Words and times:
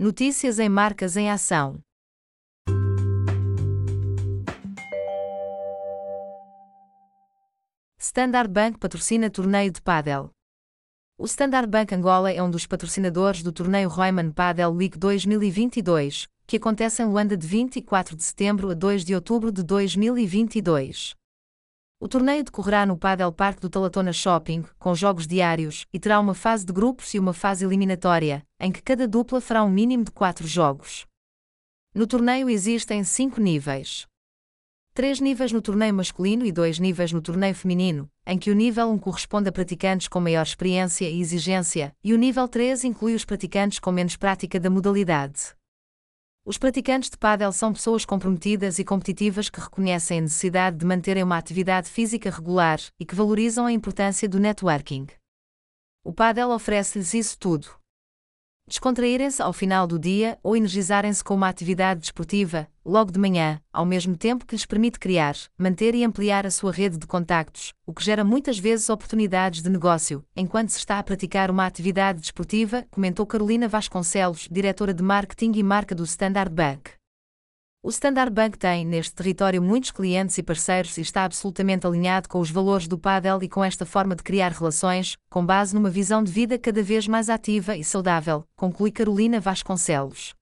Notícias 0.00 0.60
em 0.60 0.68
marcas 0.68 1.16
em 1.16 1.28
ação. 1.28 1.80
Standard 7.98 8.48
Bank 8.48 8.78
patrocina 8.78 9.28
torneio 9.28 9.72
de 9.72 9.82
pádel. 9.82 10.30
O 11.18 11.24
Standard 11.24 11.68
Bank 11.68 11.92
Angola 11.92 12.30
é 12.30 12.40
um 12.40 12.48
dos 12.48 12.64
patrocinadores 12.64 13.42
do 13.42 13.50
torneio 13.50 13.88
Royman 13.88 14.30
Padel 14.30 14.70
Week 14.70 14.96
2022, 14.96 16.28
que 16.46 16.58
acontece 16.58 17.02
em 17.02 17.06
Luanda 17.06 17.36
de 17.36 17.48
24 17.48 18.14
de 18.14 18.22
setembro 18.22 18.70
a 18.70 18.74
2 18.74 19.04
de 19.04 19.16
outubro 19.16 19.50
de 19.50 19.64
2022. 19.64 21.16
O 22.00 22.06
torneio 22.06 22.44
decorrerá 22.44 22.86
no 22.86 22.96
Padel 22.96 23.32
Park 23.32 23.58
do 23.58 23.68
Talatona 23.68 24.12
Shopping, 24.12 24.64
com 24.78 24.94
jogos 24.94 25.26
diários, 25.26 25.84
e 25.92 25.98
terá 25.98 26.20
uma 26.20 26.32
fase 26.32 26.64
de 26.64 26.72
grupos 26.72 27.12
e 27.12 27.18
uma 27.18 27.32
fase 27.32 27.64
eliminatória, 27.64 28.46
em 28.60 28.70
que 28.70 28.80
cada 28.80 29.08
dupla 29.08 29.40
fará 29.40 29.64
um 29.64 29.68
mínimo 29.68 30.04
de 30.04 30.12
quatro 30.12 30.46
jogos. 30.46 31.06
No 31.92 32.06
torneio 32.06 32.48
existem 32.48 33.02
cinco 33.02 33.40
níveis. 33.40 34.06
Três 34.94 35.18
níveis 35.18 35.50
no 35.50 35.60
torneio 35.60 35.92
masculino 35.92 36.46
e 36.46 36.52
dois 36.52 36.78
níveis 36.78 37.10
no 37.10 37.20
torneio 37.20 37.54
feminino, 37.54 38.08
em 38.24 38.38
que 38.38 38.52
o 38.52 38.54
nível 38.54 38.90
1 38.90 38.98
corresponde 38.98 39.48
a 39.48 39.52
praticantes 39.52 40.06
com 40.06 40.20
maior 40.20 40.44
experiência 40.44 41.10
e 41.10 41.20
exigência, 41.20 41.92
e 42.04 42.14
o 42.14 42.18
nível 42.18 42.46
3 42.46 42.84
inclui 42.84 43.16
os 43.16 43.24
praticantes 43.24 43.80
com 43.80 43.90
menos 43.90 44.16
prática 44.16 44.60
da 44.60 44.70
modalidade. 44.70 45.57
Os 46.48 46.56
praticantes 46.56 47.10
de 47.10 47.18
pádel 47.18 47.52
são 47.52 47.74
pessoas 47.74 48.06
comprometidas 48.06 48.78
e 48.78 48.84
competitivas 48.84 49.50
que 49.50 49.60
reconhecem 49.60 50.16
a 50.16 50.22
necessidade 50.22 50.78
de 50.78 50.86
manterem 50.86 51.22
uma 51.22 51.36
atividade 51.36 51.90
física 51.90 52.30
regular 52.30 52.80
e 52.98 53.04
que 53.04 53.14
valorizam 53.14 53.66
a 53.66 53.72
importância 53.72 54.26
do 54.26 54.40
networking. 54.40 55.08
O 56.02 56.10
pádel 56.10 56.48
oferece-lhes 56.48 57.12
isso 57.12 57.38
tudo. 57.38 57.77
Descontraírem-se 58.68 59.40
ao 59.40 59.50
final 59.50 59.86
do 59.86 59.98
dia 59.98 60.38
ou 60.42 60.54
energizarem-se 60.54 61.24
com 61.24 61.34
uma 61.34 61.48
atividade 61.48 62.00
desportiva, 62.00 62.68
logo 62.84 63.10
de 63.10 63.18
manhã, 63.18 63.58
ao 63.72 63.86
mesmo 63.86 64.14
tempo 64.14 64.44
que 64.44 64.54
lhes 64.54 64.66
permite 64.66 64.98
criar, 64.98 65.34
manter 65.56 65.94
e 65.94 66.04
ampliar 66.04 66.44
a 66.44 66.50
sua 66.50 66.70
rede 66.70 66.98
de 66.98 67.06
contactos, 67.06 67.72
o 67.86 67.94
que 67.94 68.04
gera 68.04 68.22
muitas 68.22 68.58
vezes 68.58 68.90
oportunidades 68.90 69.62
de 69.62 69.70
negócio, 69.70 70.22
enquanto 70.36 70.68
se 70.68 70.78
está 70.78 70.98
a 70.98 71.02
praticar 71.02 71.50
uma 71.50 71.64
atividade 71.64 72.20
desportiva, 72.20 72.84
comentou 72.90 73.24
Carolina 73.24 73.66
Vasconcelos, 73.66 74.46
diretora 74.50 74.92
de 74.92 75.02
marketing 75.02 75.52
e 75.54 75.62
marca 75.62 75.94
do 75.94 76.04
Standard 76.04 76.54
Bank. 76.54 76.97
O 77.80 77.90
Standard 77.90 78.32
Bank 78.32 78.58
tem, 78.58 78.84
neste 78.84 79.14
território, 79.14 79.62
muitos 79.62 79.92
clientes 79.92 80.36
e 80.36 80.42
parceiros 80.42 80.98
e 80.98 81.00
está 81.00 81.24
absolutamente 81.24 81.86
alinhado 81.86 82.28
com 82.28 82.40
os 82.40 82.50
valores 82.50 82.88
do 82.88 82.98
Padel 82.98 83.40
e 83.40 83.48
com 83.48 83.62
esta 83.62 83.86
forma 83.86 84.16
de 84.16 84.22
criar 84.24 84.50
relações, 84.50 85.16
com 85.30 85.46
base 85.46 85.76
numa 85.76 85.88
visão 85.88 86.20
de 86.20 86.32
vida 86.32 86.58
cada 86.58 86.82
vez 86.82 87.06
mais 87.06 87.30
ativa 87.30 87.76
e 87.76 87.84
saudável, 87.84 88.44
conclui 88.56 88.90
Carolina 88.90 89.38
Vasconcelos. 89.38 90.34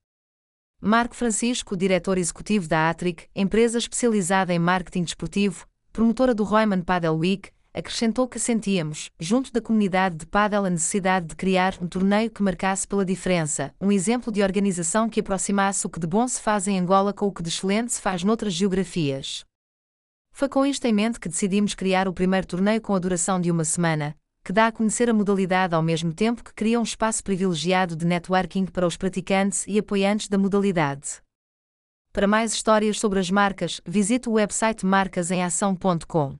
Marco 0.80 1.14
Francisco, 1.14 1.76
diretor 1.76 2.16
executivo 2.16 2.68
da 2.68 2.88
Atric, 2.88 3.28
empresa 3.34 3.76
especializada 3.76 4.54
em 4.54 4.58
marketing 4.58 5.04
desportivo, 5.04 5.66
promotora 5.92 6.34
do 6.34 6.42
Royman 6.42 6.80
Padel 6.80 7.18
Week, 7.18 7.50
acrescentou 7.76 8.26
que 8.26 8.38
sentíamos, 8.38 9.10
junto 9.20 9.52
da 9.52 9.60
comunidade 9.60 10.16
de 10.16 10.26
Padel, 10.26 10.64
a 10.64 10.70
necessidade 10.70 11.26
de 11.26 11.36
criar 11.36 11.76
um 11.80 11.86
torneio 11.86 12.30
que 12.30 12.42
marcasse 12.42 12.88
pela 12.88 13.04
diferença, 13.04 13.74
um 13.78 13.92
exemplo 13.92 14.32
de 14.32 14.42
organização 14.42 15.10
que 15.10 15.20
aproximasse 15.20 15.86
o 15.86 15.90
que 15.90 16.00
de 16.00 16.06
bom 16.06 16.26
se 16.26 16.40
faz 16.40 16.66
em 16.66 16.78
Angola 16.78 17.12
com 17.12 17.26
o 17.26 17.32
que 17.32 17.42
de 17.42 17.50
excelente 17.50 17.92
se 17.92 18.00
faz 18.00 18.24
noutras 18.24 18.54
geografias. 18.54 19.44
Foi 20.32 20.48
com 20.48 20.64
isto 20.64 20.86
em 20.86 20.92
mente 20.92 21.20
que 21.20 21.28
decidimos 21.28 21.74
criar 21.74 22.08
o 22.08 22.14
primeiro 22.14 22.46
torneio 22.46 22.80
com 22.80 22.94
a 22.94 22.98
duração 22.98 23.38
de 23.38 23.50
uma 23.50 23.64
semana, 23.64 24.16
que 24.42 24.52
dá 24.52 24.68
a 24.68 24.72
conhecer 24.72 25.10
a 25.10 25.14
modalidade 25.14 25.74
ao 25.74 25.82
mesmo 25.82 26.14
tempo 26.14 26.42
que 26.42 26.54
cria 26.54 26.80
um 26.80 26.82
espaço 26.82 27.22
privilegiado 27.22 27.94
de 27.94 28.06
networking 28.06 28.64
para 28.66 28.86
os 28.86 28.96
praticantes 28.96 29.66
e 29.66 29.78
apoiantes 29.78 30.28
da 30.28 30.38
modalidade. 30.38 31.20
Para 32.12 32.26
mais 32.26 32.54
histórias 32.54 32.98
sobre 32.98 33.18
as 33.18 33.30
marcas, 33.30 33.82
visite 33.84 34.30
o 34.30 34.32
website 34.32 34.86
marcasemação.com. 34.86 36.36